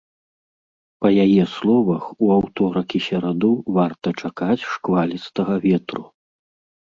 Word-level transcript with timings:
Па 1.05 1.09
яе 1.25 1.43
словах, 1.55 2.03
у 2.27 2.29
аўторак 2.37 2.87
і 2.99 3.03
сераду 3.07 3.51
варта 3.77 4.07
чакаць 4.23 4.67
шквалістага 4.73 5.53
ветру. 5.69 6.03